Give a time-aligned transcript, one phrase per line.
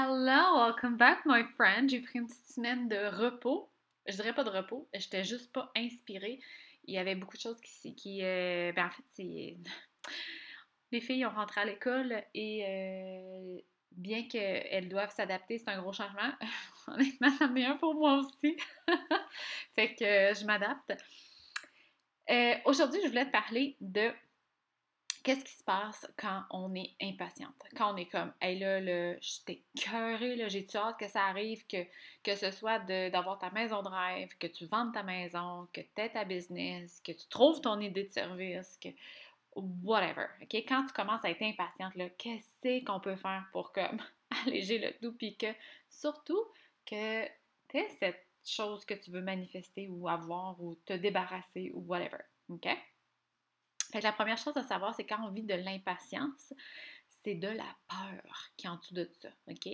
[0.00, 1.90] hello, welcome back, my friend.
[1.90, 3.68] J'ai pris une petite semaine de repos.
[4.06, 6.38] Je dirais pas de repos, j'étais juste pas inspirée.
[6.84, 7.96] Il y avait beaucoup de choses qui.
[7.96, 9.56] qui euh, ben en fait, c'est.
[10.92, 13.60] Les filles ont rentré à l'école et euh,
[13.90, 16.30] bien qu'elles doivent s'adapter, c'est un gros changement.
[16.86, 18.56] Honnêtement, ça me pour moi aussi.
[19.74, 20.94] fait que je m'adapte.
[22.30, 24.12] Euh, aujourd'hui, je voulais te parler de
[25.22, 27.54] qu'est-ce qui se passe quand on est impatiente?
[27.76, 31.84] Quand on est comme, hey là, là j'étais là, j'ai-tu hâte que ça arrive, que,
[32.22, 32.78] que ce soit
[33.10, 37.00] d'avoir ta maison de rêve, que tu vendes ta maison, que tu aies ta business,
[37.00, 38.88] que tu trouves ton idée de service, que
[39.56, 40.26] whatever.
[40.42, 40.54] OK?
[40.66, 44.00] Quand tu commences à être impatiente, là, qu'est-ce qu'on peut faire pour comme
[44.46, 45.52] alléger le tout, puis que
[45.88, 46.44] surtout
[46.86, 47.24] que
[47.68, 52.20] tu aies cette chose que tu veux manifester ou avoir ou te débarrasser ou whatever.
[52.48, 52.68] OK?
[53.90, 56.52] Fait que la première chose à savoir, c'est quand on vit de l'impatience,
[57.22, 59.68] c'est de la peur qui est en dessous de ça, OK?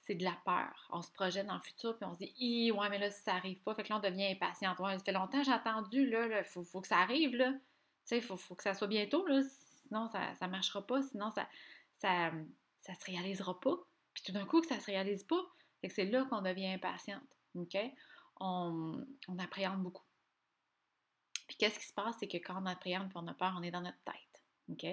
[0.00, 0.88] C'est de la peur.
[0.90, 3.34] On se projette dans le futur, puis on se dit, ouais, mais là, si ça
[3.34, 4.74] n'arrive pas, fait que là, on devient impatient.
[4.78, 7.52] Ouais, ça fait longtemps que j'ai attendu, là, il faut, que ça arrive, là.
[7.52, 7.58] Tu
[8.04, 9.40] sais, il faut, que ça soit bientôt, là,
[9.86, 11.48] sinon ça ne marchera pas, sinon ça,
[11.96, 12.32] ça,
[12.80, 13.76] ça se réalisera pas.
[14.14, 15.42] Puis tout d'un coup, que ça se réalise pas,
[15.88, 17.22] c'est là qu'on devient impatiente,
[17.54, 17.76] OK?
[18.40, 20.04] On, on appréhende beaucoup.
[21.50, 23.62] Puis qu'est-ce qui se passe, c'est que quand on appréhende et on a peur, on
[23.64, 24.44] est dans notre tête.
[24.68, 24.86] OK?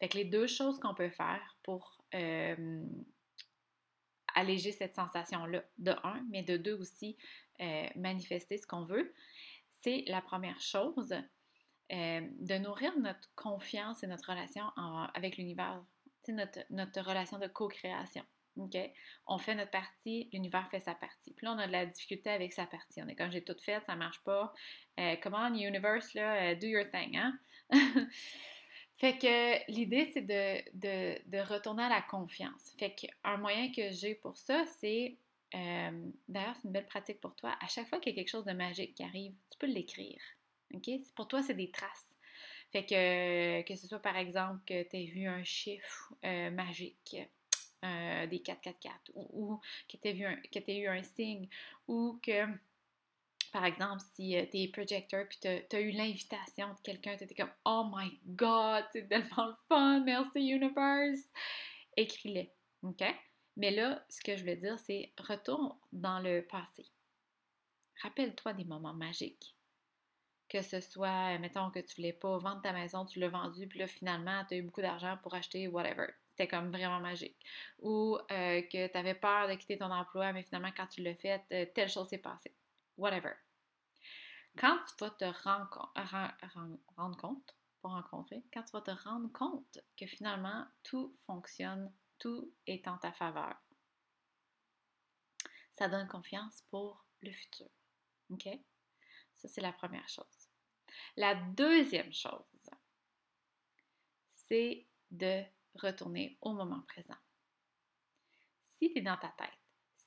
[0.00, 2.82] Fait que les deux choses qu'on peut faire pour euh,
[4.34, 7.18] alléger cette sensation-là, de un, mais de deux aussi,
[7.60, 9.12] euh, manifester ce qu'on veut,
[9.82, 11.12] c'est la première chose,
[11.92, 14.64] euh, de nourrir notre confiance et notre relation
[15.12, 15.84] avec l'univers,
[16.28, 18.24] notre, notre relation de co-création.
[19.26, 21.32] On fait notre partie, l'univers fait sa partie.
[21.32, 23.02] Puis là, on a de la difficulté avec sa partie.
[23.02, 24.52] On est comme j'ai tout fait, ça marche pas.
[24.98, 27.38] Euh, come universe, là, euh, do your thing, hein?
[28.96, 32.74] fait que l'idée, c'est de, retourner à la confiance.
[32.78, 35.16] Fait qu'un moyen que j'ai pour ça, c'est.
[35.54, 37.56] Euh, d'ailleurs, c'est une belle pratique pour toi.
[37.60, 40.20] À chaque fois qu'il y a quelque chose de magique qui arrive, tu peux l'écrire.
[40.74, 40.90] OK?
[41.14, 42.16] Pour toi, c'est des traces.
[42.72, 46.12] Fait que, que ce soit par exemple que tu aies vu un chiffre
[46.50, 47.16] magique,
[47.86, 51.48] euh, des 444 ou, ou que tu aies, eu un signe
[51.88, 52.46] ou que,
[53.52, 57.24] par exemple, si euh, tu es projecteur puis tu as, eu l'invitation de quelqu'un, tu
[57.24, 61.24] étais comme Oh my God, c'est tellement le fun, merci universe.
[61.96, 62.52] Écris-les,
[62.82, 63.02] OK?
[63.56, 66.84] Mais là, ce que je veux dire, c'est retourne dans le passé.
[68.02, 69.54] Rappelle-toi des moments magiques.
[70.48, 73.78] Que ce soit, mettons que tu voulais pas vendre ta maison, tu l'as vendu, puis
[73.78, 77.38] là, finalement, tu as eu beaucoup d'argent pour acheter whatever c'était comme vraiment magique.
[77.78, 81.14] Ou euh, que tu avais peur de quitter ton emploi, mais finalement, quand tu l'as
[81.14, 82.54] fait, euh, telle chose s'est passée.
[82.98, 83.32] Whatever.
[84.58, 90.06] Quand tu vas te rendre compte, pour rencontrer, quand tu vas te rendre compte que
[90.06, 93.54] finalement, tout fonctionne, tout est en ta faveur,
[95.72, 97.68] ça donne confiance pour le futur.
[98.30, 98.48] OK?
[99.36, 100.50] Ça, c'est la première chose.
[101.16, 102.70] La deuxième chose,
[104.48, 105.44] c'est de
[105.80, 107.16] retourner au moment présent.
[108.78, 109.58] Si tu es dans ta tête,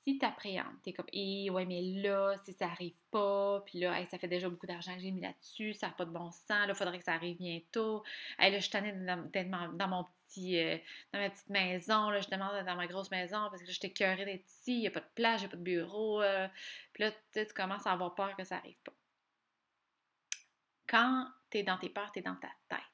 [0.02, 3.80] si tu appréhendes, tu es comme, eh, ouais, mais là, si ça arrive pas, puis
[3.80, 6.30] là, ça fait déjà beaucoup d'argent que j'ai mis là-dessus, ça n'a pas de bon
[6.30, 8.02] sens, là, il faudrait que ça arrive bientôt.
[8.38, 10.78] là, je suis d'être dans, mon petit, euh,
[11.12, 14.24] dans ma petite maison, là, je demande dans ma grosse maison parce que j'étais curée
[14.24, 16.22] d'être ici, il n'y a pas de n'y a pas de bureau.
[16.22, 16.48] Euh.
[16.94, 18.92] puis là, tu commences à avoir peur que ça n'arrive pas.
[20.88, 22.89] Quand tu es dans tes peurs, tu es dans ta tête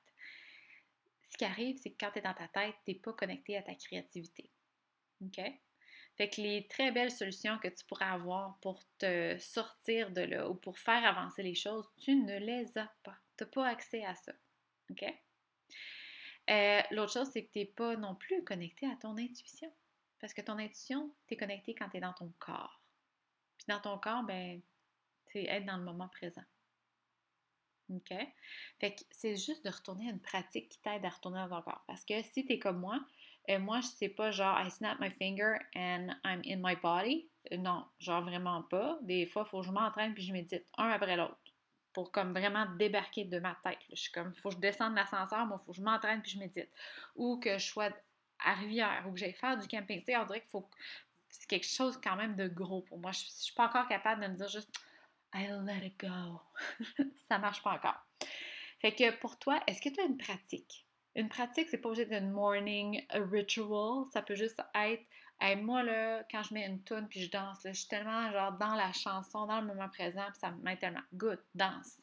[1.36, 3.58] ce qui arrive, c'est que quand tu es dans ta tête, tu n'es pas connecté
[3.58, 4.50] à ta créativité.
[5.22, 5.38] OK?
[6.16, 10.48] Fait que les très belles solutions que tu pourrais avoir pour te sortir de là
[10.48, 13.18] ou pour faire avancer les choses, tu ne les as pas.
[13.36, 14.32] Tu n'as pas accès à ça.
[14.90, 15.04] OK?
[16.48, 19.70] Euh, l'autre chose, c'est que tu n'es pas non plus connecté à ton intuition.
[20.20, 22.80] Parce que ton intuition, tu es connecté quand tu es dans ton corps.
[23.58, 24.62] Puis dans ton corps, ben,
[25.26, 26.44] c'est être dans le moment présent.
[27.90, 28.14] OK?
[28.80, 31.62] Fait que c'est juste de retourner à une pratique qui t'aide à retourner dans ton
[31.62, 31.84] corps.
[31.86, 33.00] Parce que si tu es comme moi,
[33.48, 37.28] euh, moi, je sais pas genre I snap my finger and I'm in my body.
[37.52, 38.98] Euh, non, genre vraiment pas.
[39.02, 41.38] Des fois, il faut que je m'entraîne puis je médite un après l'autre.
[41.92, 43.78] Pour comme vraiment débarquer de ma tête.
[43.90, 46.38] Je suis comme, faut que je descende l'ascenseur, moi, faut que je m'entraîne puis je
[46.38, 46.70] médite.
[47.14, 47.90] Ou que je sois
[48.40, 50.00] à Rivière ou que j'aille faire du camping.
[50.00, 50.68] Tu sais, on dirait qu'il faut.
[51.28, 53.12] C'est quelque chose quand même de gros pour moi.
[53.12, 54.70] Je, je suis pas encore capable de me dire juste
[55.36, 56.40] I let it go.
[57.28, 58.00] ça marche pas encore.
[58.80, 60.86] Fait que pour toi, est-ce que tu as une pratique?
[61.14, 64.04] Une pratique, c'est pas obligé d'être une morning ritual.
[64.12, 65.04] Ça peut juste être,
[65.62, 68.74] moi là, quand je mets une tune puis je danse, je suis tellement genre dans
[68.74, 71.02] la chanson, dans le moment présent, puis ça m'aide tellement.
[71.14, 72.02] Good, danse.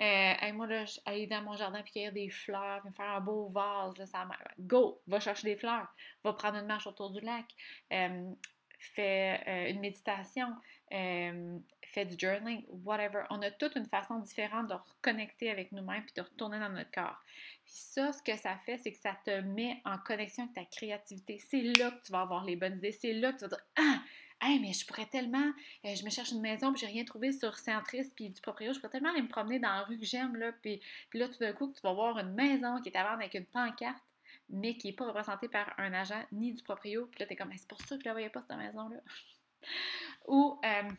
[0.00, 3.48] Euh, moi, là, aller dans mon jardin puis cueillir des fleurs, me faire un beau
[3.48, 4.26] vase, là, ça
[4.58, 5.02] Go!
[5.06, 5.86] Va chercher des fleurs.
[6.24, 7.46] Va prendre une marche autour du lac.
[7.92, 8.30] Euh,
[8.78, 10.48] fais euh, une méditation.
[10.92, 11.58] Euh,
[11.92, 13.24] fais du journaling, whatever.
[13.30, 16.90] On a toute une façon différente de reconnecter avec nous-mêmes puis de retourner dans notre
[16.90, 17.22] corps.
[17.64, 20.64] Puis ça, ce que ça fait, c'est que ça te met en connexion avec ta
[20.64, 21.38] créativité.
[21.38, 22.92] C'est là que tu vas avoir les bonnes idées.
[22.92, 24.02] C'est là que tu vas dire Ah!
[24.44, 25.52] Hey, mais je pourrais tellement,
[25.84, 28.72] euh, je me cherche une maison, puis j'ai rien trouvé sur Centris, puis du proprio,
[28.72, 30.80] je pourrais tellement aller me promener dans la rue que j'aime, là, puis,
[31.14, 33.46] là, tout d'un coup, tu vas voir une maison qui est à vendre avec une
[33.46, 34.02] pancarte,
[34.48, 37.36] mais qui n'est pas représentée par un agent ni du proprio, puis là, tu es
[37.36, 39.00] comme, c'est pour ça que je la voyais pas, cette maison-là.
[40.26, 40.90] Ou, euh,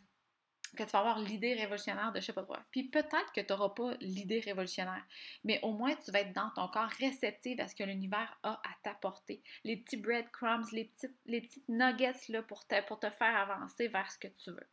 [0.76, 2.60] que tu vas avoir l'idée révolutionnaire de je sais pas quoi.
[2.72, 5.06] Puis peut-être que tu n'auras pas l'idée révolutionnaire,
[5.44, 8.54] mais au moins tu vas être dans ton corps réceptif à ce que l'univers a
[8.54, 9.42] à t'apporter.
[9.64, 13.88] Les petits breadcrumbs, les petites, les petites nuggets là, pour, te, pour te faire avancer
[13.88, 14.68] vers ce que tu veux.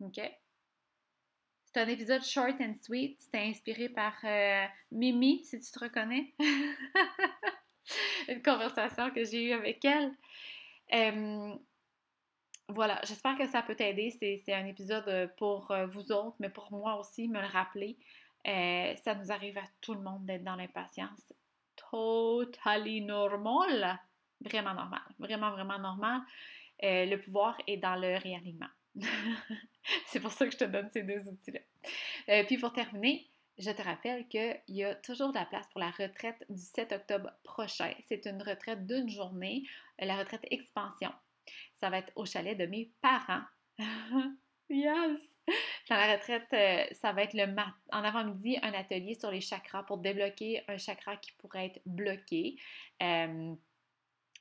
[0.00, 0.20] OK?
[1.72, 3.20] C'est un épisode short and sweet.
[3.20, 6.34] C'était inspiré par euh, Mimi, si tu te reconnais.
[8.28, 10.12] Une conversation que j'ai eue avec elle.
[10.92, 11.54] Euh,
[12.72, 14.10] voilà, j'espère que ça peut t'aider.
[14.10, 17.96] C'est un épisode euh, pour euh, vous autres, mais pour moi aussi, me le rappeler.
[18.46, 21.32] Euh, ça nous arrive à tout le monde d'être dans l'impatience.
[21.76, 23.98] Totally normal.
[24.40, 25.02] Vraiment normal.
[25.18, 26.20] Vraiment, vraiment normal.
[26.82, 28.70] le pouvoir est dans le réalignement.
[30.06, 32.44] C'est pour ça que je te donne ces deux outils-là.
[32.44, 33.28] puis pour terminer,
[33.58, 36.92] je te rappelle qu'il y a toujours de la place pour la retraite du 7
[36.92, 37.92] octobre prochain.
[38.08, 39.64] C'est une retraite d'une journée,
[39.98, 41.12] la retraite expansion.
[41.80, 43.44] Ça va être au chalet de mes parents.
[44.68, 45.20] yes!
[45.88, 49.40] Dans la retraite, euh, ça va être le mat en avant-midi, un atelier sur les
[49.40, 52.56] chakras pour débloquer un chakra qui pourrait être bloqué.
[53.02, 53.54] Euh,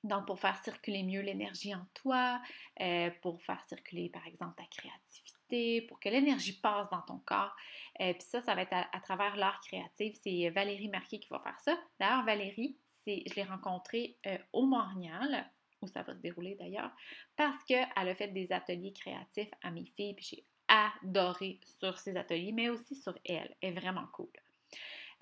[0.03, 2.41] donc, pour faire circuler mieux l'énergie en toi,
[2.81, 7.55] euh, pour faire circuler, par exemple, ta créativité, pour que l'énergie passe dans ton corps.
[7.97, 10.17] Puis ça, ça va être à, travers l'art créatif.
[10.21, 11.77] C'est Valérie Marquet qui va faire ça.
[11.99, 12.77] D'ailleurs, Valérie,
[13.07, 14.17] je l'ai rencontrée
[14.53, 15.49] au Montréal
[15.81, 16.91] où ça va se dérouler d'ailleurs,
[17.35, 22.15] parce qu'elle a fait des ateliers créatifs à mes filles, puis j'ai adoré sur ces
[22.15, 23.55] ateliers, mais aussi sur elle.
[23.61, 24.29] Elle est vraiment cool.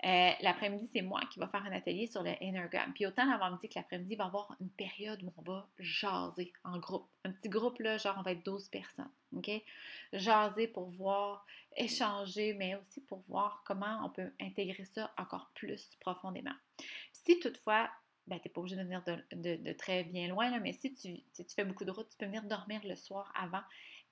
[0.04, 2.92] Euh, l'après-midi, c'est moi qui va faire un atelier sur le Enneagram.
[2.92, 6.52] Puis autant l'avant-midi que l'après-midi, il va y avoir une période où on va jaser
[6.62, 7.08] en groupe.
[7.24, 9.10] Un petit groupe, là, genre on va être 12 personnes.
[9.36, 9.50] OK?
[10.12, 11.44] Jaser pour voir,
[11.76, 16.54] échanger, mais aussi pour voir comment on peut intégrer ça encore plus profondément.
[17.12, 17.90] Si toutefois
[18.28, 21.20] ben, tu n'es pas obligé de venir de, très bien loin, là, mais si tu,
[21.54, 23.62] fais beaucoup de route, tu peux venir dormir le soir avant.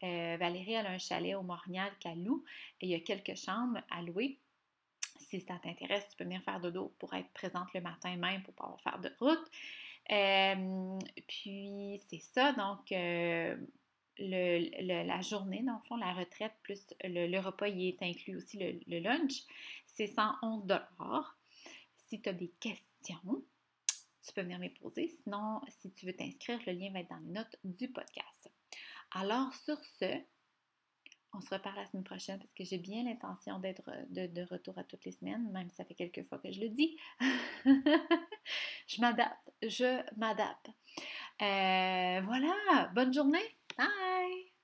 [0.02, 2.44] Euh, Valérie, elle a un chalet au Morignal qu'elle loue
[2.80, 4.38] et il y a quelques chambres à louer.
[5.18, 8.54] Si ça t'intéresse, tu peux venir faire dodo pour être présente le matin même pour
[8.54, 9.50] pouvoir faire de route.
[10.12, 13.56] Euh, puis c'est ça, donc euh,
[14.18, 18.78] la journée, dans le fond, la retraite, plus le, repas, il est inclus aussi le,
[18.86, 19.42] le lunch,
[19.86, 20.66] c'est 111
[22.08, 23.42] Si tu as des questions,
[24.26, 25.08] tu peux venir me poser.
[25.22, 28.50] Sinon, si tu veux t'inscrire, le lien va être dans les notes du podcast.
[29.12, 30.20] Alors, sur ce,
[31.32, 34.84] on se reparle la semaine prochaine parce que j'ai bien l'intention d'être de, retour à
[34.84, 36.96] toutes les semaines, même si ça fait quelques fois que je le dis.
[38.86, 40.70] je m'adapte, je m'adapte.
[41.42, 43.56] Euh, voilà, bonne journée.
[43.76, 44.55] Bye!